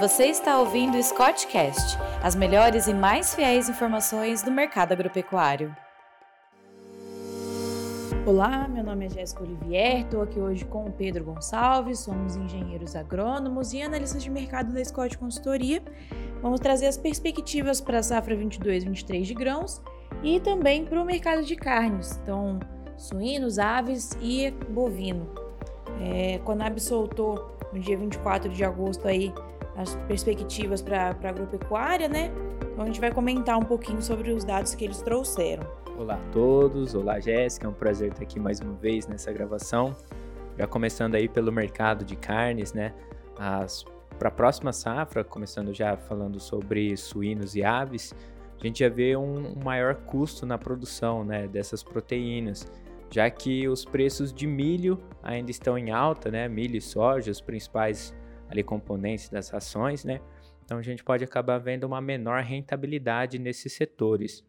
Você 0.00 0.28
está 0.28 0.58
ouvindo 0.58 0.96
o 0.96 1.02
Scottcast, 1.02 1.98
as 2.22 2.34
melhores 2.34 2.86
e 2.86 2.94
mais 2.94 3.34
fiéis 3.34 3.68
informações 3.68 4.42
do 4.42 4.50
mercado 4.50 4.92
agropecuário. 4.92 5.76
Olá, 8.24 8.66
meu 8.66 8.82
nome 8.82 9.04
é 9.04 9.10
Jéssica 9.10 9.42
Olivier, 9.42 10.00
estou 10.00 10.22
aqui 10.22 10.40
hoje 10.40 10.64
com 10.64 10.86
o 10.86 10.90
Pedro 10.90 11.24
Gonçalves, 11.24 11.98
somos 11.98 12.34
engenheiros 12.34 12.96
agrônomos 12.96 13.74
e 13.74 13.82
analistas 13.82 14.22
de 14.22 14.30
mercado 14.30 14.72
da 14.72 14.82
Scott 14.82 15.18
Consultoria. 15.18 15.82
Vamos 16.40 16.60
trazer 16.60 16.86
as 16.86 16.96
perspectivas 16.96 17.78
para 17.78 17.98
a 17.98 18.02
safra 18.02 18.34
22-23 18.34 19.24
de 19.24 19.34
grãos 19.34 19.82
e 20.22 20.40
também 20.40 20.86
para 20.86 20.98
o 20.98 21.04
mercado 21.04 21.42
de 21.42 21.56
carnes, 21.56 22.18
então 22.22 22.58
suínos, 22.96 23.58
aves 23.58 24.16
e 24.22 24.50
bovino. 24.70 25.28
É, 26.00 26.38
Conab 26.38 26.80
soltou 26.80 27.54
no 27.70 27.78
dia 27.78 27.98
24 27.98 28.50
de 28.50 28.64
agosto 28.64 29.06
aí 29.06 29.30
as 29.80 29.96
perspectivas 30.06 30.82
para 30.82 31.16
a 31.22 31.28
agropecuária, 31.28 32.08
né? 32.08 32.30
Então 32.72 32.84
a 32.84 32.86
gente 32.86 33.00
vai 33.00 33.10
comentar 33.10 33.58
um 33.58 33.64
pouquinho 33.64 34.02
sobre 34.02 34.30
os 34.30 34.44
dados 34.44 34.74
que 34.74 34.84
eles 34.84 35.00
trouxeram. 35.00 35.66
Olá 35.98 36.14
a 36.14 36.30
todos, 36.32 36.94
olá 36.94 37.18
Jéssica, 37.18 37.66
é 37.66 37.70
um 37.70 37.74
prazer 37.74 38.12
estar 38.12 38.22
aqui 38.22 38.38
mais 38.38 38.60
uma 38.60 38.74
vez 38.74 39.06
nessa 39.06 39.32
gravação. 39.32 39.96
Já 40.58 40.66
começando 40.66 41.14
aí 41.14 41.28
pelo 41.28 41.50
mercado 41.50 42.04
de 42.04 42.14
carnes, 42.14 42.74
né? 42.74 42.92
Para 44.18 44.28
a 44.28 44.30
próxima 44.30 44.70
safra, 44.70 45.24
começando 45.24 45.72
já 45.72 45.96
falando 45.96 46.38
sobre 46.38 46.94
suínos 46.94 47.56
e 47.56 47.64
aves, 47.64 48.14
a 48.60 48.66
gente 48.66 48.80
já 48.80 48.88
vê 48.90 49.16
um, 49.16 49.58
um 49.58 49.64
maior 49.64 49.94
custo 49.94 50.44
na 50.44 50.58
produção 50.58 51.24
né, 51.24 51.48
dessas 51.48 51.82
proteínas, 51.82 52.70
já 53.10 53.30
que 53.30 53.66
os 53.66 53.86
preços 53.86 54.30
de 54.30 54.46
milho 54.46 54.98
ainda 55.22 55.50
estão 55.50 55.78
em 55.78 55.90
alta, 55.90 56.30
né? 56.30 56.46
Milho 56.48 56.76
e 56.76 56.82
soja, 56.82 57.30
os 57.30 57.40
principais 57.40 58.14
ali 58.50 58.62
componentes 58.62 59.28
das 59.28 59.48
rações, 59.48 60.04
né? 60.04 60.20
Então 60.64 60.78
a 60.78 60.82
gente 60.82 61.02
pode 61.02 61.24
acabar 61.24 61.58
vendo 61.58 61.84
uma 61.84 62.00
menor 62.00 62.42
rentabilidade 62.42 63.38
nesses 63.38 63.72
setores. 63.72 64.44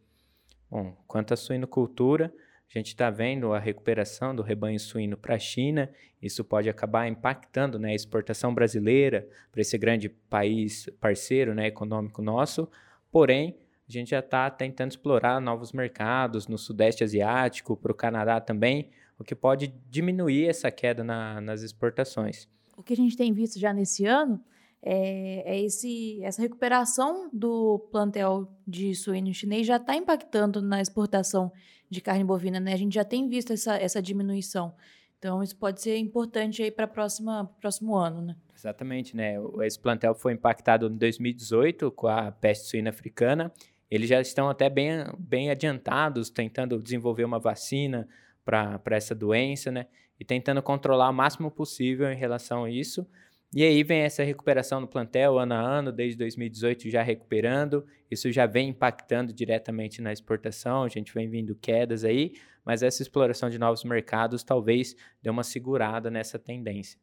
Bom, 0.69 0.95
quanto 1.07 1.33
à 1.33 1.37
suinocultura, 1.37 2.33
a 2.73 2.77
gente 2.77 2.87
está 2.87 3.09
vendo 3.09 3.53
a 3.53 3.59
recuperação 3.59 4.33
do 4.33 4.41
rebanho 4.41 4.79
suíno 4.79 5.17
para 5.17 5.35
a 5.35 5.39
China. 5.39 5.89
Isso 6.21 6.43
pode 6.43 6.69
acabar 6.69 7.07
impactando 7.07 7.77
né, 7.77 7.91
a 7.91 7.95
exportação 7.95 8.53
brasileira 8.53 9.27
para 9.51 9.61
esse 9.61 9.77
grande 9.77 10.07
país 10.07 10.89
parceiro 10.99 11.53
né, 11.53 11.67
econômico 11.67 12.21
nosso. 12.21 12.69
Porém, 13.11 13.57
a 13.89 13.91
gente 13.91 14.11
já 14.11 14.19
está 14.19 14.49
tentando 14.49 14.91
explorar 14.91 15.41
novos 15.41 15.73
mercados 15.73 16.47
no 16.47 16.57
Sudeste 16.57 17.03
Asiático, 17.03 17.75
para 17.75 17.91
o 17.91 17.95
Canadá 17.95 18.39
também, 18.39 18.89
o 19.19 19.23
que 19.23 19.35
pode 19.35 19.67
diminuir 19.89 20.47
essa 20.47 20.71
queda 20.71 21.03
na, 21.03 21.41
nas 21.41 21.61
exportações. 21.61 22.47
O 22.81 22.83
que 22.83 22.93
a 22.93 22.97
gente 22.97 23.15
tem 23.15 23.31
visto 23.31 23.59
já 23.59 23.71
nesse 23.71 24.07
ano 24.07 24.43
é, 24.81 25.43
é 25.45 25.61
esse, 25.61 26.19
essa 26.23 26.41
recuperação 26.41 27.29
do 27.31 27.77
plantel 27.91 28.51
de 28.65 28.95
suíno 28.95 29.31
chinês 29.31 29.67
já 29.67 29.75
está 29.75 29.95
impactando 29.95 30.63
na 30.63 30.81
exportação 30.81 31.51
de 31.87 32.01
carne 32.01 32.23
bovina, 32.23 32.59
né? 32.59 32.73
A 32.73 32.77
gente 32.77 32.95
já 32.95 33.05
tem 33.05 33.29
visto 33.29 33.53
essa, 33.53 33.75
essa 33.75 34.01
diminuição. 34.01 34.73
Então, 35.19 35.43
isso 35.43 35.55
pode 35.57 35.79
ser 35.79 35.95
importante 35.97 36.63
aí 36.63 36.71
para 36.71 36.85
o 36.85 37.47
próximo 37.59 37.95
ano, 37.95 38.19
né? 38.19 38.35
Exatamente, 38.57 39.15
né? 39.15 39.35
Esse 39.61 39.77
plantel 39.77 40.15
foi 40.15 40.33
impactado 40.33 40.87
em 40.87 40.97
2018 40.97 41.91
com 41.91 42.07
a 42.07 42.31
peste 42.31 42.67
suína 42.67 42.89
africana. 42.89 43.53
Eles 43.91 44.09
já 44.09 44.19
estão 44.19 44.49
até 44.49 44.71
bem, 44.71 45.05
bem 45.19 45.51
adiantados, 45.51 46.31
tentando 46.31 46.81
desenvolver 46.81 47.25
uma 47.25 47.37
vacina 47.37 48.07
para 48.43 48.81
essa 48.91 49.15
doença, 49.15 49.71
né? 49.71 49.87
E 50.19 50.25
tentando 50.25 50.61
controlar 50.61 51.09
o 51.09 51.13
máximo 51.13 51.49
possível 51.49 52.11
em 52.11 52.15
relação 52.15 52.65
a 52.65 52.69
isso. 52.69 53.07
E 53.53 53.63
aí 53.63 53.83
vem 53.83 54.01
essa 54.01 54.23
recuperação 54.23 54.79
no 54.79 54.87
plantel 54.87 55.37
ano 55.37 55.53
a 55.53 55.59
ano, 55.59 55.91
desde 55.91 56.17
2018 56.17 56.89
já 56.89 57.01
recuperando. 57.01 57.85
Isso 58.09 58.31
já 58.31 58.45
vem 58.45 58.69
impactando 58.69 59.33
diretamente 59.33 60.01
na 60.01 60.13
exportação, 60.13 60.83
a 60.83 60.87
gente 60.87 61.13
vem 61.13 61.29
vindo 61.29 61.53
quedas 61.55 62.05
aí, 62.05 62.33
mas 62.63 62.81
essa 62.81 63.01
exploração 63.01 63.49
de 63.49 63.59
novos 63.59 63.83
mercados 63.83 64.41
talvez 64.41 64.95
dê 65.21 65.29
uma 65.29 65.43
segurada 65.43 66.09
nessa 66.09 66.39
tendência. 66.39 66.97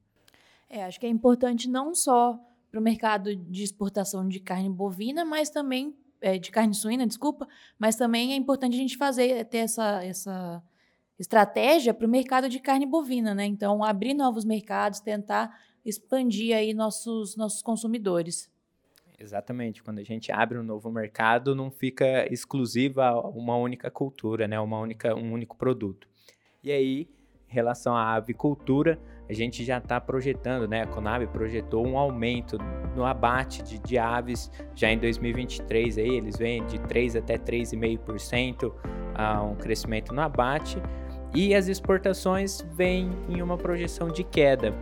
É, 0.70 0.84
acho 0.84 0.98
que 0.98 1.06
é 1.06 1.08
importante 1.10 1.68
não 1.68 1.94
só 1.94 2.38
para 2.70 2.80
o 2.80 2.82
mercado 2.82 3.34
de 3.34 3.62
exportação 3.62 4.26
de 4.26 4.40
carne 4.40 4.70
bovina, 4.70 5.24
mas 5.24 5.50
também 5.50 5.94
é, 6.20 6.38
de 6.38 6.50
carne 6.50 6.74
suína, 6.74 7.06
desculpa, 7.06 7.46
mas 7.78 7.96
também 7.96 8.32
é 8.32 8.36
importante 8.36 8.74
a 8.74 8.78
gente 8.78 8.96
fazer 8.96 9.44
ter 9.46 9.58
essa, 9.58 10.02
essa 10.02 10.62
estratégia 11.18 11.92
para 11.92 12.06
o 12.06 12.10
mercado 12.10 12.48
de 12.48 12.60
carne 12.60 12.86
bovina, 12.86 13.34
né? 13.34 13.44
Então, 13.44 13.82
abrir 13.82 14.14
novos 14.14 14.44
mercados, 14.44 15.00
tentar 15.00 15.58
expandir 15.84 16.56
aí 16.56 16.72
nossos, 16.72 17.36
nossos 17.36 17.62
consumidores. 17.62 18.50
Exatamente. 19.18 19.82
Quando 19.82 19.98
a 19.98 20.04
gente 20.04 20.30
abre 20.30 20.58
um 20.58 20.62
novo 20.62 20.90
mercado, 20.90 21.54
não 21.54 21.70
fica 21.70 22.32
exclusiva 22.32 23.12
uma 23.30 23.56
única 23.56 23.90
cultura, 23.90 24.46
né? 24.46 24.60
Uma 24.60 24.78
única, 24.78 25.14
um 25.14 25.32
único 25.32 25.56
produto. 25.56 26.08
E 26.62 26.70
aí, 26.70 27.08
em 27.50 27.52
relação 27.52 27.96
à 27.96 28.14
avicultura, 28.14 28.98
a 29.28 29.32
gente 29.32 29.64
já 29.64 29.78
está 29.78 30.00
projetando, 30.00 30.68
né? 30.68 30.82
A 30.82 30.86
Conab 30.86 31.26
projetou 31.28 31.86
um 31.86 31.98
aumento 31.98 32.56
no 32.94 33.04
abate 33.04 33.62
de, 33.62 33.78
de 33.78 33.98
aves 33.98 34.50
já 34.74 34.90
em 34.90 34.98
2023. 34.98 35.98
Aí 35.98 36.16
eles 36.16 36.36
vêm 36.36 36.64
de 36.66 36.78
3 36.78 37.16
até 37.16 37.36
3,5% 37.36 38.72
a 39.14 39.42
um 39.42 39.56
crescimento 39.56 40.14
no 40.14 40.20
abate. 40.20 40.80
E 41.34 41.54
as 41.54 41.68
exportações 41.68 42.62
vêm 42.72 43.10
em 43.28 43.42
uma 43.42 43.58
projeção 43.58 44.08
de 44.08 44.24
queda. 44.24 44.72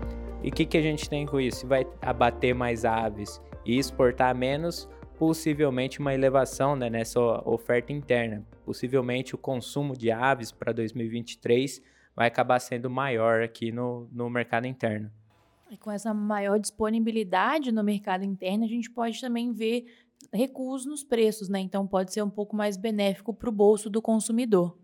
E 0.43 0.49
o 0.49 0.53
que, 0.53 0.65
que 0.65 0.79
a 0.79 0.83
gente 0.83 1.11
tem 1.11 1.27
com 1.27 1.41
isso? 1.41 1.67
Vai 1.67 1.87
abater 2.01 2.55
mais 2.55 2.85
aves 2.85 3.41
e 3.65 3.77
exportar 3.77 4.35
menos, 4.35 4.89
possivelmente 5.19 5.99
uma 5.99 6.15
elevação 6.15 6.77
né, 6.77 6.89
nessa 6.89 7.21
oferta 7.49 7.93
interna. 7.93 8.47
Possivelmente 8.65 9.35
o 9.35 9.39
consumo 9.39 9.97
de 9.97 10.11
aves 10.11 10.53
para 10.53 10.73
2023 10.73 11.83
vai 12.15 12.29
acabar 12.29 12.61
sendo 12.61 12.89
maior 12.89 13.43
aqui 13.43 13.73
no, 13.73 14.09
no 14.13 14.31
mercado 14.31 14.67
interno. 14.67 15.11
E 15.69 15.77
com 15.77 15.91
essa 15.91 16.15
maior 16.15 16.61
disponibilidade 16.61 17.73
no 17.73 17.83
mercado 17.83 18.25
interno, 18.25 18.65
a 18.65 18.69
gente 18.69 18.89
pode 18.89 19.21
também 19.21 19.53
ver 19.53 19.85
recuos 20.33 20.87
nos 20.87 21.03
preços, 21.03 21.49
né? 21.49 21.59
Então 21.59 21.87
pode 21.89 22.13
ser 22.13 22.23
um 22.23 22.31
pouco 22.31 22.55
mais 22.55 22.77
benéfico 22.77 23.35
para 23.35 23.49
o 23.49 23.53
bolso 23.53 23.91
do 23.91 24.01
consumidor. 24.01 24.79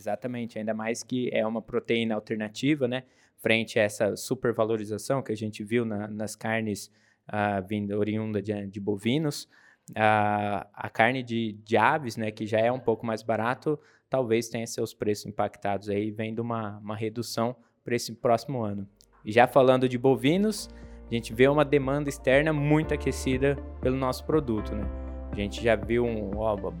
Exatamente, 0.00 0.58
ainda 0.58 0.72
mais 0.72 1.02
que 1.02 1.28
é 1.32 1.46
uma 1.46 1.60
proteína 1.60 2.14
alternativa, 2.14 2.88
né? 2.88 3.04
frente 3.40 3.78
a 3.78 3.82
essa 3.82 4.16
supervalorização 4.16 5.22
que 5.22 5.32
a 5.32 5.36
gente 5.36 5.64
viu 5.64 5.84
na, 5.84 6.06
nas 6.06 6.36
carnes 6.36 6.90
uh, 7.28 7.66
vindo 7.66 7.98
oriunda 7.98 8.40
de, 8.40 8.66
de 8.66 8.80
bovinos, 8.80 9.44
uh, 9.90 10.66
a 10.72 10.90
carne 10.92 11.22
de, 11.22 11.52
de, 11.64 11.76
aves, 11.76 12.16
né, 12.16 12.30
que 12.30 12.46
já 12.46 12.58
é 12.58 12.70
um 12.70 12.78
pouco 12.78 13.04
mais 13.04 13.22
barato, 13.22 13.78
talvez 14.08 14.48
tenha 14.48 14.66
seus 14.66 14.92
preços 14.92 15.26
impactados 15.26 15.88
aí, 15.88 16.10
vendo 16.10 16.40
uma, 16.40 16.78
uma 16.78 16.96
redução 16.96 17.56
para 17.82 17.96
esse 17.96 18.14
próximo 18.14 18.62
ano. 18.62 18.86
E 19.24 19.32
já 19.32 19.46
falando 19.46 19.88
de 19.88 19.98
bovinos, 19.98 20.68
a 21.10 21.14
gente 21.14 21.32
vê 21.34 21.48
uma 21.48 21.64
demanda 21.64 22.08
externa 22.08 22.52
muito 22.52 22.94
aquecida 22.94 23.56
pelo 23.80 23.96
nosso 23.96 24.24
produto, 24.24 24.74
né? 24.74 25.09
A 25.32 25.36
gente 25.36 25.62
já 25.62 25.76
viu 25.76 26.04
um, 26.04 26.30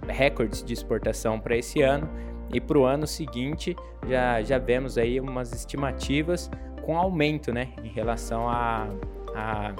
recordes 0.08 0.62
de 0.62 0.72
exportação 0.72 1.38
para 1.38 1.56
esse 1.56 1.82
ano 1.82 2.08
e 2.52 2.60
para 2.60 2.78
o 2.78 2.84
ano 2.84 3.06
seguinte, 3.06 3.76
já, 4.08 4.42
já 4.42 4.58
vemos 4.58 4.98
aí 4.98 5.20
umas 5.20 5.52
estimativas 5.52 6.50
com 6.82 6.96
aumento, 6.96 7.52
né, 7.52 7.68
em 7.84 7.88
relação 7.88 8.48
a, 8.48 8.88
a 9.34 9.74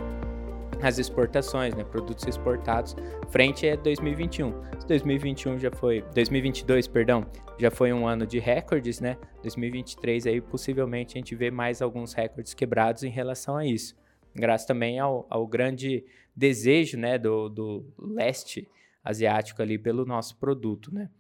as 0.82 0.98
exportações, 0.98 1.75
né, 1.75 1.84
produtos 1.84 2.26
exportados 2.26 2.97
frente 3.28 3.69
a 3.69 3.76
2021. 3.76 4.53
2021 4.86 5.59
já 5.59 5.70
foi, 5.70 6.03
2022, 6.14 6.86
perdão, 6.88 7.26
já 7.59 7.70
foi 7.70 7.92
um 7.92 8.06
ano 8.06 8.26
de 8.26 8.38
recordes, 8.38 9.00
né? 9.00 9.16
2023 9.42 10.26
aí 10.26 10.41
possivelmente 10.41 11.16
a 11.16 11.20
gente 11.20 11.34
vê 11.34 11.50
mais 11.50 11.82
alguns 11.82 12.12
recordes 12.12 12.54
quebrados 12.54 13.03
em 13.03 13.10
relação 13.10 13.56
a 13.56 13.66
isso. 13.66 13.94
Graças 14.34 14.66
também 14.66 14.98
ao, 14.98 15.26
ao 15.28 15.46
grande 15.46 16.04
desejo, 16.34 16.97
né, 16.98 17.18
do, 17.18 17.48
do 17.48 17.92
leste 17.98 18.68
asiático 19.03 19.60
ali 19.62 19.78
pelo 19.78 20.04
nosso 20.04 20.36
produto, 20.38 20.94
né? 20.94 21.10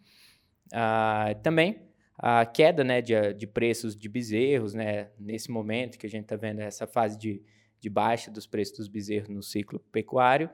Ah, 0.72 1.34
também 1.42 1.90
a 2.16 2.44
queda 2.44 2.84
né, 2.84 3.00
de, 3.00 3.32
de 3.32 3.46
preços 3.46 3.96
de 3.96 4.08
bezerros, 4.08 4.74
né, 4.74 5.08
nesse 5.18 5.50
momento 5.50 5.98
que 5.98 6.06
a 6.06 6.10
gente 6.10 6.24
está 6.24 6.36
vendo 6.36 6.60
essa 6.60 6.86
fase 6.86 7.18
de, 7.18 7.42
de 7.80 7.88
baixa 7.88 8.30
dos 8.30 8.46
preços 8.46 8.76
dos 8.76 8.88
bezerros 8.88 9.30
no 9.30 9.42
ciclo 9.42 9.80
pecuário, 9.90 10.50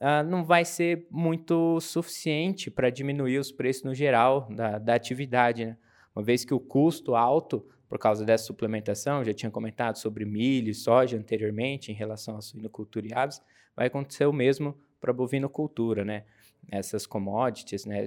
ah, 0.00 0.22
não 0.22 0.42
vai 0.42 0.64
ser 0.64 1.06
muito 1.10 1.78
suficiente 1.80 2.70
para 2.70 2.88
diminuir 2.88 3.38
os 3.38 3.52
preços 3.52 3.82
no 3.82 3.94
geral 3.94 4.48
da, 4.50 4.78
da 4.78 4.94
atividade. 4.94 5.66
Né? 5.66 5.76
Uma 6.16 6.24
vez 6.24 6.42
que 6.42 6.54
o 6.54 6.58
custo 6.58 7.14
alto, 7.14 7.68
por 7.90 7.98
causa 7.98 8.24
dessa 8.24 8.44
suplementação, 8.44 9.24
já 9.24 9.34
tinha 9.34 9.50
comentado 9.50 9.96
sobre 9.96 10.24
milho 10.24 10.70
e 10.70 10.74
soja 10.74 11.18
anteriormente 11.18 11.90
em 11.90 11.94
relação 11.94 12.36
à 12.36 12.40
suinocultura 12.40 13.08
e 13.08 13.12
aves, 13.12 13.42
vai 13.74 13.88
acontecer 13.88 14.26
o 14.26 14.32
mesmo 14.32 14.78
para 15.00 15.10
a 15.10 15.14
bovinocultura, 15.14 16.04
né? 16.04 16.24
essas 16.70 17.04
commodities, 17.04 17.84
né, 17.86 18.04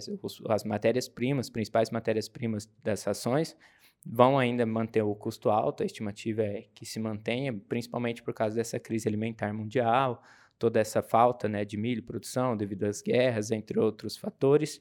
as 0.47 0.63
matérias-primas, 0.63 1.49
principais 1.49 1.89
matérias-primas 1.89 2.69
das 2.81 3.05
ações, 3.05 3.57
vão 4.05 4.39
ainda 4.39 4.65
manter 4.65 5.01
o 5.01 5.13
custo 5.15 5.49
alto, 5.49 5.83
a 5.83 5.85
estimativa 5.85 6.43
é 6.43 6.65
que 6.73 6.85
se 6.85 6.97
mantenha, 6.99 7.53
principalmente 7.67 8.23
por 8.23 8.33
causa 8.33 8.55
dessa 8.55 8.79
crise 8.79 9.07
alimentar 9.09 9.53
mundial, 9.53 10.23
toda 10.57 10.79
essa 10.79 11.01
falta 11.01 11.49
né, 11.49 11.65
de 11.65 11.75
milho, 11.75 12.03
produção 12.03 12.55
devido 12.55 12.83
às 12.83 13.01
guerras, 13.01 13.51
entre 13.51 13.77
outros 13.77 14.15
fatores, 14.15 14.79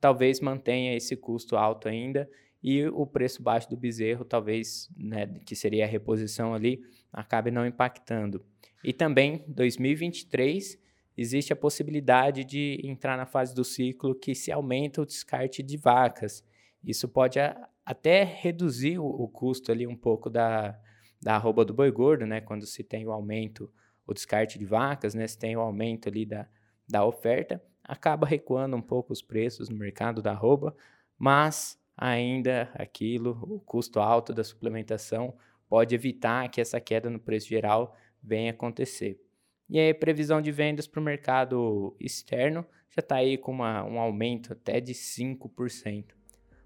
talvez 0.00 0.40
mantenha 0.40 0.94
esse 0.94 1.16
custo 1.16 1.56
alto 1.56 1.88
ainda 1.88 2.28
e 2.62 2.86
o 2.86 3.06
preço 3.06 3.42
baixo 3.42 3.68
do 3.68 3.76
bezerro, 3.76 4.24
talvez, 4.24 4.90
né, 4.96 5.26
que 5.44 5.54
seria 5.54 5.84
a 5.84 5.88
reposição 5.88 6.54
ali, 6.54 6.82
acabe 7.12 7.50
não 7.50 7.66
impactando. 7.66 8.44
E 8.82 8.92
também, 8.92 9.44
2023, 9.48 10.78
existe 11.16 11.52
a 11.52 11.56
possibilidade 11.56 12.44
de 12.44 12.80
entrar 12.84 13.16
na 13.16 13.26
fase 13.26 13.54
do 13.54 13.64
ciclo 13.64 14.14
que 14.14 14.34
se 14.34 14.52
aumenta 14.52 15.00
o 15.00 15.06
descarte 15.06 15.62
de 15.62 15.76
vacas. 15.76 16.44
Isso 16.84 17.08
pode 17.08 17.40
a, 17.40 17.68
até 17.84 18.22
reduzir 18.22 18.98
o, 18.98 19.06
o, 19.06 19.28
custo 19.28 19.72
ali 19.72 19.86
um 19.86 19.96
pouco 19.96 20.28
da, 20.28 20.78
da 21.20 21.36
arroba 21.36 21.64
do 21.64 21.72
boi 21.72 21.90
gordo, 21.90 22.26
né? 22.26 22.40
Quando 22.40 22.66
se 22.66 22.84
tem 22.84 23.06
o 23.06 23.12
aumento, 23.12 23.72
o 24.06 24.12
descarte 24.12 24.58
de 24.58 24.64
vacas, 24.64 25.14
né? 25.14 25.26
Se 25.26 25.38
tem 25.38 25.56
o 25.56 25.60
aumento 25.60 26.08
ali 26.08 26.26
da, 26.26 26.46
da 26.88 27.04
oferta, 27.04 27.62
acaba 27.82 28.26
recuando 28.26 28.76
um 28.76 28.82
pouco 28.82 29.12
os 29.12 29.22
preços 29.22 29.68
no 29.68 29.76
mercado 29.76 30.20
da 30.20 30.32
arroba, 30.32 30.76
mas 31.18 31.78
ainda 31.96 32.70
aquilo, 32.74 33.38
o 33.42 33.58
custo 33.60 34.00
alto 34.00 34.34
da 34.34 34.44
suplementação 34.44 35.34
pode 35.68 35.94
evitar 35.94 36.48
que 36.48 36.60
essa 36.60 36.80
queda 36.80 37.08
no 37.08 37.18
preço 37.18 37.48
geral 37.48 37.96
venha 38.22 38.50
acontecer. 38.50 39.20
E 39.68 39.78
aí, 39.78 39.92
previsão 39.92 40.40
de 40.40 40.52
vendas 40.52 40.86
para 40.86 41.00
o 41.00 41.02
mercado 41.02 41.96
externo 41.98 42.64
já 42.90 43.00
está 43.00 43.16
aí 43.16 43.36
com 43.36 43.52
uma, 43.52 43.84
um 43.84 43.98
aumento 43.98 44.52
até 44.52 44.80
de 44.80 44.92
5%. 44.94 46.04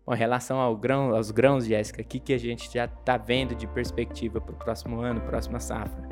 Bom, 0.07 0.15
em 0.15 0.19
relação 0.19 0.59
ao 0.59 0.77
grão, 0.77 1.15
aos 1.15 1.31
grãos, 1.31 1.65
Jéssica, 1.65 2.03
o 2.03 2.05
que, 2.05 2.21
que 2.21 2.33
a 2.33 2.39
gente 2.39 2.73
já 2.73 2.85
está 2.85 3.17
vendo 3.17 3.55
de 3.55 3.67
perspectiva 3.67 4.41
para 4.41 4.55
o 4.55 4.59
próximo 4.59 5.01
ano, 5.01 5.21
próxima 5.23 5.59
safra? 5.61 6.09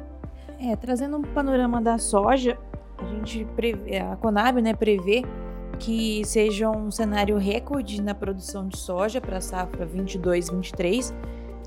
É, 0.59 0.75
trazendo 0.76 1.19
um 1.19 1.23
panorama 1.23 1.81
da 1.81 1.99
soja, 1.99 2.59
a 2.99 3.05
gente 3.06 3.44
prevê, 3.55 3.99
a 3.99 4.17
Conab 4.17 4.61
né, 4.61 4.75
prevê 4.75 5.23
que 5.79 6.25
seja 6.25 6.70
um 6.70 6.91
cenário 6.91 7.37
recorde 7.37 8.00
na 8.03 8.15
produção 8.15 8.67
de 8.69 8.79
soja 8.79 9.20
para 9.20 9.37
a 9.38 9.41
safra 9.41 9.87
22-23. 9.87 11.15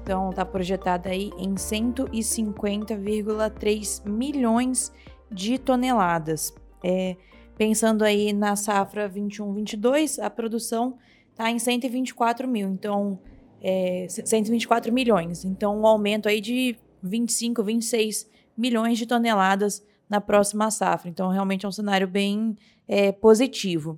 Então, 0.02 0.32
está 0.32 0.44
projetada 0.44 1.10
aí 1.10 1.32
em 1.38 1.54
150,3 1.56 4.10
milhões 4.10 4.92
de 5.32 5.58
toneladas. 5.58 6.54
É, 6.84 7.16
pensando 7.58 8.04
aí 8.04 8.34
na 8.34 8.56
safra 8.56 9.10
21-22, 9.10 10.24
a 10.24 10.30
produção 10.30 10.98
está 11.30 11.50
em 11.52 11.60
124 11.60 12.48
mil, 12.48 12.70
então 12.70 13.20
é, 13.62 14.08
124 14.10 14.92
milhões. 14.92 15.46
Então, 15.46 15.80
um 15.80 15.86
aumento 15.86 16.28
aí 16.28 16.42
de 16.42 16.76
25, 17.04 17.64
26 17.64 18.28
milhões 18.58 18.98
de 18.98 19.06
toneladas 19.06 19.84
na 20.12 20.20
próxima 20.20 20.70
safra. 20.70 21.10
Então, 21.10 21.30
realmente 21.30 21.66
é 21.66 21.70
um 21.70 21.72
cenário 21.72 22.06
bem 22.06 22.58
é, 22.86 23.14
positivo. 23.14 23.98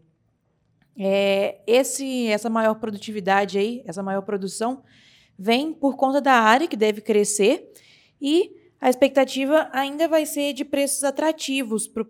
É, 0.95 1.60
esse, 1.65 2.27
essa 2.27 2.51
maior 2.51 2.75
produtividade 2.75 3.57
aí, 3.57 3.81
essa 3.83 4.04
maior 4.04 4.21
produção, 4.21 4.83
vem 5.36 5.74
por 5.74 5.95
conta 5.95 6.21
da 6.21 6.33
área 6.33 6.68
que 6.68 6.77
deve 6.77 7.01
crescer 7.01 7.74
e 8.21 8.56
a 8.80 8.92
expectativa 8.92 9.68
ainda 9.74 10.07
vai 10.07 10.24
ser 10.24 10.54
de 10.54 10.63
preços 10.63 11.04
atrativos 11.04 11.88
para 11.88 12.04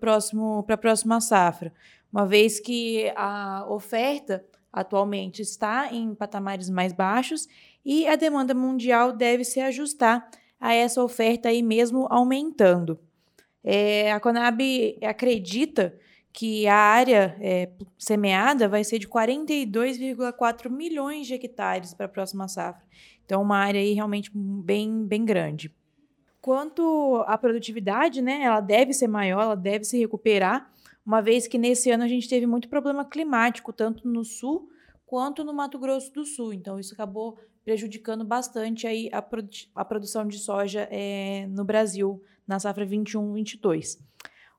a 0.73 0.77
próxima 0.77 1.21
safra, 1.21 1.73
uma 2.11 2.25
vez 2.25 2.59
que 2.59 3.09
a 3.15 3.65
oferta 3.69 4.43
atualmente 4.71 5.41
está 5.41 5.93
em 5.93 6.13
patamares 6.13 6.69
mais 6.69 6.91
baixos 6.91 7.47
e 7.85 8.05
a 8.05 8.17
demanda 8.17 8.53
mundial 8.53 9.13
deve 9.13 9.45
se 9.45 9.61
ajustar 9.61 10.29
a 10.59 10.73
essa 10.73 11.01
oferta 11.01 11.47
aí 11.47 11.63
mesmo 11.63 12.05
aumentando. 12.09 12.99
É, 13.63 14.11
a 14.11 14.19
Conab 14.19 14.61
acredita 15.01 15.97
que 16.33 16.67
a 16.67 16.75
área 16.75 17.37
é, 17.39 17.69
semeada 17.97 18.67
vai 18.67 18.83
ser 18.83 18.97
de 18.97 19.07
42,4 19.07 20.69
milhões 20.69 21.27
de 21.27 21.35
hectares 21.35 21.93
para 21.93 22.07
a 22.07 22.09
próxima 22.09 22.47
safra. 22.47 22.83
Então, 23.23 23.41
uma 23.41 23.57
área 23.57 23.79
aí 23.79 23.93
realmente 23.93 24.31
bem, 24.33 25.05
bem 25.05 25.23
grande. 25.23 25.73
Quanto 26.41 27.23
à 27.27 27.37
produtividade, 27.37 28.21
né, 28.21 28.41
ela 28.41 28.59
deve 28.59 28.93
ser 28.93 29.07
maior, 29.07 29.43
ela 29.43 29.55
deve 29.55 29.85
se 29.85 29.97
recuperar, 29.97 30.69
uma 31.05 31.21
vez 31.21 31.47
que 31.47 31.57
nesse 31.57 31.91
ano 31.91 32.03
a 32.03 32.07
gente 32.07 32.27
teve 32.27 32.47
muito 32.47 32.67
problema 32.67 33.05
climático, 33.05 33.71
tanto 33.71 34.07
no 34.07 34.25
sul 34.25 34.69
quanto 35.05 35.43
no 35.43 35.53
Mato 35.53 35.77
Grosso 35.77 36.11
do 36.11 36.25
Sul. 36.25 36.53
Então, 36.53 36.79
isso 36.79 36.93
acabou 36.93 37.37
prejudicando 37.63 38.25
bastante 38.25 38.87
aí 38.87 39.09
a, 39.11 39.21
produ 39.21 39.49
a 39.75 39.85
produção 39.85 40.27
de 40.27 40.37
soja 40.39 40.87
é, 40.91 41.45
no 41.47 41.63
Brasil 41.63 42.21
na 42.47 42.59
safra 42.59 42.85
21-22. 42.85 43.99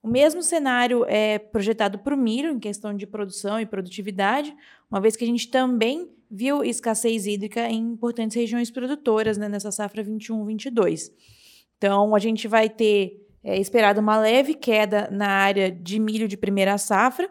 O 0.03 0.09
mesmo 0.09 0.43
cenário 0.43 1.05
é 1.07 1.39
projetado 1.39 1.99
para 1.99 2.15
o 2.15 2.19
milho, 2.19 2.51
em 2.51 2.59
questão 2.59 2.95
de 2.95 3.07
produção 3.07 3.59
e 3.59 3.65
produtividade, 3.65 4.55
uma 4.91 5.01
vez 5.01 5.17
que 5.17 5.25
a 5.25 5.27
gente 5.27 5.49
também 5.49 6.11
viu 6.31 6.63
escassez 6.63 7.27
hídrica 7.27 7.69
em 7.69 7.93
importantes 7.93 8.37
regiões 8.37 8.71
produtoras 8.71 9.39
né, 9.39 9.49
nessa 9.49 9.73
safra 9.73 10.05
21-22. 10.05 11.11
Então, 11.79 12.15
a 12.15 12.19
gente 12.19 12.47
vai 12.47 12.69
ter 12.69 13.27
é, 13.43 13.59
esperado 13.59 14.01
uma 14.01 14.19
leve 14.19 14.55
queda 14.55 15.09
na 15.11 15.29
área 15.29 15.71
de 15.71 15.99
milho 15.99 16.27
de 16.29 16.37
primeira 16.37 16.77
safra, 16.77 17.31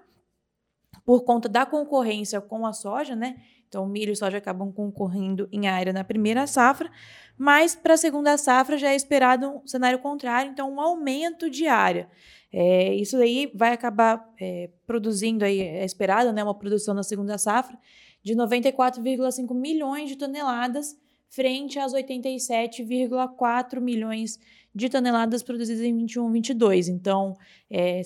por 1.05 1.23
conta 1.23 1.49
da 1.49 1.65
concorrência 1.65 2.39
com 2.39 2.65
a 2.65 2.73
soja, 2.73 3.15
né? 3.15 3.35
Então, 3.73 3.87
milho 3.87 4.13
e 4.13 4.15
soja 4.15 4.37
acabam 4.37 4.71
concorrendo 4.71 5.49
em 5.51 5.65
área 5.67 5.91
na 5.91 6.03
primeira 6.03 6.45
safra, 6.45 6.91
mas 7.35 7.73
para 7.73 7.95
a 7.95 7.97
segunda 7.97 8.37
safra 8.37 8.77
já 8.77 8.91
é 8.91 8.95
esperado 8.95 9.49
um 9.49 9.65
cenário 9.65 9.97
contrário, 9.97 10.51
então 10.51 10.71
um 10.71 10.79
aumento 10.79 11.49
de 11.49 11.65
área. 11.65 12.07
É, 12.51 12.93
isso 12.93 13.17
daí 13.17 13.51
vai 13.55 13.73
acabar 13.73 14.31
é, 14.39 14.69
produzindo, 14.85 15.43
aí, 15.43 15.59
é 15.59 15.83
esperado, 15.83 16.31
né, 16.31 16.43
uma 16.43 16.53
produção 16.53 16.93
na 16.93 17.01
segunda 17.01 17.35
safra 17.39 17.75
de 18.21 18.35
94,5 18.35 19.55
milhões 19.55 20.07
de 20.07 20.17
toneladas, 20.17 20.95
frente 21.27 21.79
às 21.79 21.95
87,4 21.95 23.81
milhões 23.81 24.37
de 24.75 24.87
toneladas 24.87 25.41
produzidas 25.41 25.83
em 25.83 25.97
21, 25.97 26.31
22. 26.31 26.89
Então, 26.89 27.35
é, 27.71 28.01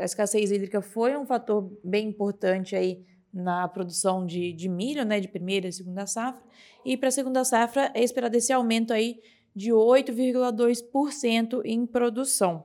a 0.00 0.04
escassez 0.06 0.50
hídrica 0.50 0.80
foi 0.80 1.14
um 1.14 1.26
fator 1.26 1.70
bem 1.84 2.08
importante 2.08 2.74
aí 2.74 3.04
na 3.32 3.66
produção 3.68 4.26
de, 4.26 4.52
de 4.52 4.68
milho, 4.68 5.04
né, 5.04 5.20
de 5.20 5.28
primeira 5.28 5.68
e 5.68 5.72
segunda 5.72 6.06
safra. 6.06 6.42
E 6.84 6.96
para 6.96 7.08
a 7.08 7.12
segunda 7.12 7.44
safra 7.44 7.90
é 7.94 8.02
esperado 8.02 8.36
esse 8.36 8.52
aumento 8.52 8.92
aí 8.92 9.20
de 9.54 9.70
8,2% 9.70 11.62
em 11.64 11.86
produção. 11.86 12.64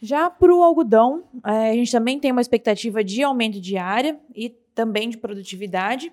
Já 0.00 0.28
para 0.28 0.54
o 0.54 0.62
algodão, 0.62 1.24
é, 1.46 1.70
a 1.70 1.74
gente 1.74 1.90
também 1.90 2.18
tem 2.18 2.30
uma 2.30 2.40
expectativa 2.40 3.02
de 3.02 3.22
aumento 3.22 3.60
de 3.60 3.76
área 3.76 4.20
e 4.34 4.50
também 4.74 5.08
de 5.08 5.16
produtividade. 5.16 6.12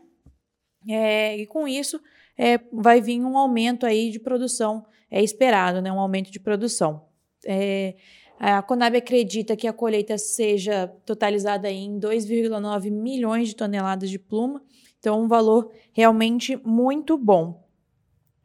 É, 0.87 1.37
e 1.37 1.45
com 1.45 1.67
isso, 1.67 1.99
é, 2.37 2.59
vai 2.71 3.01
vir 3.01 3.21
um 3.21 3.37
aumento 3.37 3.85
aí 3.85 4.09
de 4.09 4.19
produção, 4.19 4.85
é 5.09 5.21
esperado, 5.21 5.81
né, 5.81 5.91
um 5.91 5.99
aumento 5.99 6.31
de 6.31 6.39
produção. 6.39 7.05
É, 7.45 7.95
a 8.43 8.59
Conab 8.63 8.97
acredita 8.97 9.55
que 9.55 9.67
a 9.67 9.73
colheita 9.73 10.17
seja 10.17 10.87
totalizada 11.05 11.69
em 11.69 11.99
2,9 11.99 12.89
milhões 12.89 13.49
de 13.49 13.55
toneladas 13.55 14.09
de 14.09 14.17
pluma, 14.17 14.63
então 14.97 15.21
um 15.21 15.27
valor 15.27 15.71
realmente 15.93 16.59
muito 16.65 17.19
bom. 17.19 17.63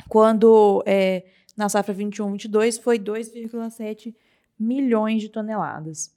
Quando 0.07 0.83
é, 0.85 1.25
na 1.57 1.71
safra 1.71 1.95
21-22 1.95 2.79
foi 2.79 2.99
2,7 2.99 4.15
milhões 4.59 5.23
de 5.23 5.31
toneladas. 5.31 6.15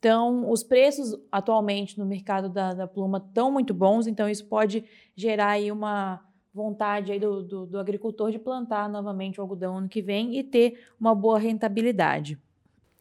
Então, 0.00 0.50
os 0.50 0.64
preços 0.64 1.16
atualmente 1.30 1.96
no 1.96 2.04
mercado 2.04 2.48
da, 2.48 2.74
da 2.74 2.88
pluma 2.88 3.18
estão 3.24 3.48
muito 3.48 3.72
bons, 3.72 4.08
então 4.08 4.28
isso 4.28 4.44
pode 4.46 4.84
gerar 5.14 5.50
aí 5.50 5.70
uma 5.70 6.20
vontade 6.52 7.12
aí 7.12 7.20
do, 7.20 7.44
do, 7.44 7.64
do 7.64 7.78
agricultor 7.78 8.32
de 8.32 8.40
plantar 8.40 8.88
novamente 8.88 9.38
o 9.38 9.42
algodão 9.42 9.78
ano 9.78 9.88
que 9.88 10.02
vem 10.02 10.36
e 10.36 10.42
ter 10.42 10.80
uma 10.98 11.14
boa 11.14 11.38
rentabilidade. 11.38 12.36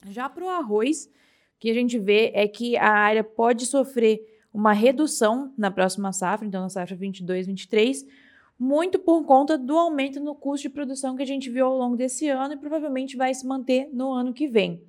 Já 0.10 0.30
para 0.30 0.44
o 0.44 0.50
arroz, 0.50 1.06
o 1.06 1.10
que 1.60 1.70
a 1.70 1.74
gente 1.74 1.98
vê 1.98 2.32
é 2.34 2.48
que 2.48 2.76
a 2.78 2.90
área 2.90 3.24
pode 3.24 3.66
sofrer 3.66 4.22
uma 4.54 4.74
redução 4.74 5.54
na 5.58 5.72
próxima 5.72 6.14
safra, 6.14 6.46
então 6.48 6.62
na 6.62 6.70
safra 6.70 6.96
22, 6.96 7.48
23, 7.48 8.06
muito 8.58 9.00
por 9.00 9.26
conta 9.26 9.58
do 9.58 9.78
aumento 9.78 10.20
no 10.20 10.36
custo 10.36 10.68
de 10.68 10.74
produção 10.74 11.16
que 11.16 11.24
a 11.24 11.28
gente 11.28 11.50
viu 11.50 11.66
ao 11.66 11.78
longo 11.78 11.96
desse 11.96 12.30
ano 12.30 12.54
e 12.54 12.58
provavelmente 12.58 13.18
vai 13.18 13.34
se 13.34 13.46
manter 13.46 13.90
no 13.92 14.12
ano 14.12 14.34
que 14.34 14.48
vem. 14.48 14.84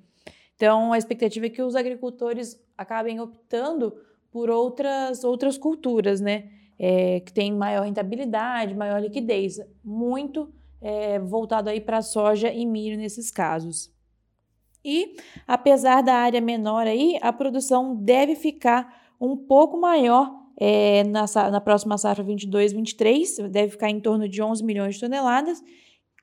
Então, 0.55 0.93
a 0.93 0.97
expectativa 0.97 1.47
é 1.47 1.49
que 1.49 1.61
os 1.61 1.75
agricultores 1.75 2.61
acabem 2.77 3.19
optando 3.19 3.93
por 4.31 4.49
outras, 4.49 5.23
outras 5.23 5.57
culturas, 5.57 6.21
né? 6.21 6.49
É, 6.77 7.21
que 7.21 7.31
tem 7.31 7.53
maior 7.53 7.83
rentabilidade, 7.83 8.75
maior 8.75 9.01
liquidez, 9.01 9.59
muito 9.81 10.53
é, 10.81 11.17
voltado 11.19 11.69
aí 11.69 11.79
para 11.79 12.01
soja 12.01 12.51
e 12.51 12.65
milho 12.65 12.97
nesses 12.97 13.31
casos. 13.31 13.94
E, 14.85 15.15
apesar 15.47 16.01
da 16.01 16.13
área 16.13 16.39
menor 16.39 16.85
aí, 16.85 17.17
a 17.21 17.33
produção 17.33 17.95
deve 17.95 18.35
ficar 18.35 19.03
um 19.19 19.35
pouco 19.35 19.79
maior 19.79 20.31
é, 20.57 21.03
na, 21.03 21.25
na 21.49 21.59
próxima 21.59 21.97
safra 21.97 22.23
22-23, 22.23 23.47
deve 23.49 23.71
ficar 23.71 23.89
em 23.89 23.99
torno 23.99 24.29
de 24.29 24.41
11 24.43 24.63
milhões 24.63 24.95
de 24.95 25.01
toneladas, 25.01 25.63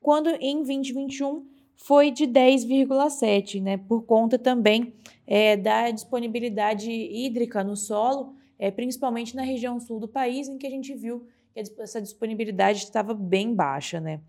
quando 0.01 0.29
em 0.41 0.57
2021 0.63 1.45
foi 1.75 2.13
de 2.13 2.25
10,7, 2.25 3.61
né? 3.61 3.77
Por 3.77 4.05
conta 4.05 4.39
também 4.39 4.95
é, 5.27 5.57
da 5.57 5.91
disponibilidade 5.91 6.91
hídrica 6.91 7.65
no 7.65 7.77
solo, 7.77 8.35
é, 8.59 8.71
principalmente 8.71 9.35
na 9.35 9.43
região 9.43 9.81
sul 9.81 9.99
do 9.99 10.07
país, 10.07 10.49
em 10.49 10.57
que 10.57 10.67
a 10.67 10.71
gente 10.71 10.95
viu 10.95 11.27
que 11.53 11.61
essa 11.81 12.01
disponibilidade 12.01 12.79
estava 12.79 13.13
bem 13.13 13.53
baixa, 13.55 14.01
né? 14.01 14.21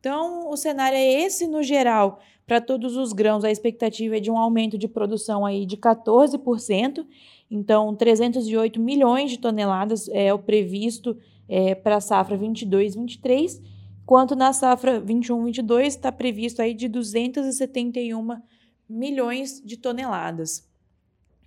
Então, 0.00 0.50
o 0.50 0.56
cenário 0.56 0.96
é 0.96 1.22
esse 1.22 1.46
no 1.46 1.62
geral. 1.62 2.20
Para 2.46 2.60
todos 2.60 2.96
os 2.96 3.12
grãos, 3.12 3.44
a 3.44 3.50
expectativa 3.50 4.16
é 4.16 4.20
de 4.20 4.30
um 4.30 4.38
aumento 4.38 4.78
de 4.78 4.88
produção 4.88 5.44
aí 5.44 5.66
de 5.66 5.76
14%. 5.76 7.04
Então, 7.50 7.94
308 7.94 8.80
milhões 8.80 9.30
de 9.30 9.38
toneladas 9.38 10.08
é 10.08 10.32
o 10.32 10.38
previsto 10.38 11.16
é, 11.48 11.74
para 11.74 11.96
a 11.96 12.00
safra 12.00 12.38
22-23, 12.38 13.60
quanto 14.04 14.36
na 14.36 14.52
safra 14.52 15.00
21-22 15.00 15.86
está 15.86 16.12
previsto 16.12 16.60
aí 16.60 16.74
de 16.74 16.88
271 16.88 18.40
milhões 18.88 19.62
de 19.64 19.76
toneladas. 19.76 20.68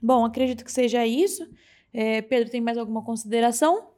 Bom, 0.02 0.26
acredito 0.26 0.66
que 0.66 0.72
seja 0.72 1.06
isso. 1.06 1.48
É, 1.94 2.22
Pedro, 2.22 2.50
tem 2.50 2.62
mais 2.62 2.78
alguma 2.78 3.04
consideração? 3.04 3.91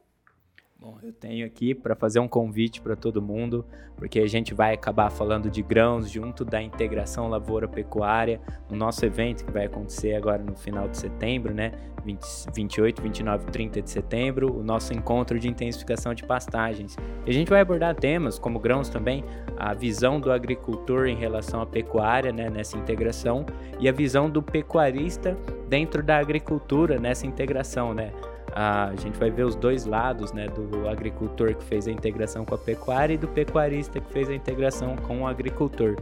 Bom, 0.84 0.98
eu 1.02 1.14
tenho 1.14 1.46
aqui 1.46 1.74
para 1.74 1.96
fazer 1.96 2.20
um 2.20 2.28
convite 2.28 2.82
para 2.82 2.94
todo 2.94 3.22
mundo, 3.22 3.64
porque 3.96 4.20
a 4.20 4.26
gente 4.26 4.52
vai 4.52 4.74
acabar 4.74 5.08
falando 5.08 5.48
de 5.48 5.62
grãos 5.62 6.10
junto 6.10 6.44
da 6.44 6.60
integração 6.60 7.26
lavoura-pecuária 7.26 8.38
no 8.68 8.76
nosso 8.76 9.02
evento 9.06 9.46
que 9.46 9.50
vai 9.50 9.64
acontecer 9.64 10.14
agora 10.14 10.42
no 10.42 10.54
final 10.54 10.86
de 10.86 10.98
setembro, 10.98 11.54
né? 11.54 11.72
20, 12.04 12.20
28, 12.54 13.00
29, 13.00 13.46
30 13.46 13.80
de 13.80 13.88
setembro, 13.88 14.54
o 14.54 14.62
nosso 14.62 14.92
encontro 14.92 15.38
de 15.38 15.48
intensificação 15.48 16.12
de 16.12 16.22
pastagens. 16.22 16.98
E 17.24 17.30
a 17.30 17.32
gente 17.32 17.48
vai 17.48 17.62
abordar 17.62 17.94
temas 17.94 18.38
como 18.38 18.58
grãos 18.58 18.90
também, 18.90 19.24
a 19.56 19.72
visão 19.72 20.20
do 20.20 20.30
agricultor 20.30 21.06
em 21.06 21.16
relação 21.16 21.62
à 21.62 21.66
pecuária, 21.66 22.30
né, 22.30 22.50
nessa 22.50 22.76
integração, 22.76 23.46
e 23.80 23.88
a 23.88 23.92
visão 23.92 24.28
do 24.28 24.42
pecuarista 24.42 25.34
dentro 25.66 26.02
da 26.02 26.18
agricultura 26.18 27.00
nessa 27.00 27.26
integração, 27.26 27.94
né? 27.94 28.12
A 28.56 28.92
gente 28.96 29.18
vai 29.18 29.32
ver 29.32 29.42
os 29.42 29.56
dois 29.56 29.84
lados, 29.84 30.32
né, 30.32 30.46
do 30.46 30.88
agricultor 30.88 31.56
que 31.56 31.64
fez 31.64 31.88
a 31.88 31.90
integração 31.90 32.44
com 32.44 32.54
a 32.54 32.58
pecuária 32.58 33.14
e 33.14 33.18
do 33.18 33.26
pecuarista 33.26 33.98
que 33.98 34.12
fez 34.12 34.30
a 34.30 34.34
integração 34.34 34.94
com 34.94 35.22
o 35.22 35.26
agricultor. 35.26 35.96